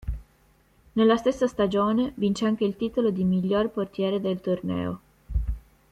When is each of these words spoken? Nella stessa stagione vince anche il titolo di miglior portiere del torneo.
Nella 0.93 1.15
stessa 1.15 1.45
stagione 1.45 2.11
vince 2.15 2.47
anche 2.47 2.63
il 2.65 2.75
titolo 2.75 3.11
di 3.11 3.23
miglior 3.23 3.69
portiere 3.69 4.19
del 4.19 4.41
torneo. 4.41 4.99